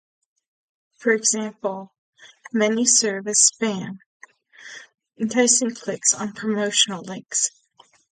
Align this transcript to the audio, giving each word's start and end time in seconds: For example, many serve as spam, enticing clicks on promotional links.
For 0.97 1.11
example, 1.11 1.93
many 2.51 2.85
serve 2.87 3.27
as 3.27 3.37
spam, 3.55 3.99
enticing 5.19 5.75
clicks 5.75 6.15
on 6.15 6.33
promotional 6.33 7.03
links. 7.03 7.51